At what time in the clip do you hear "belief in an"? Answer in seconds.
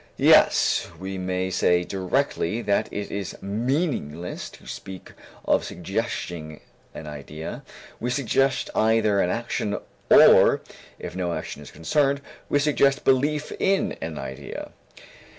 13.05-14.17